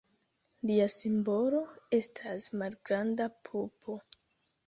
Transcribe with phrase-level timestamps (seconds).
[0.69, 1.59] Lia simbolo
[1.97, 4.01] estas malgranda pupo.